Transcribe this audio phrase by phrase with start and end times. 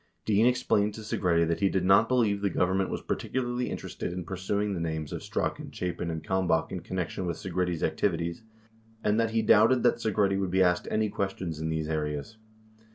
[0.25, 4.11] 45 Dean explained to Segretti that he did not believe the Government was particularly interested
[4.11, 8.41] in pursuing the names of Strachan, Chapin, and Kalmbach in connection with Segretti's activities,
[9.03, 12.37] and that he doubted that Segretti would be asked any questions in these 'areas.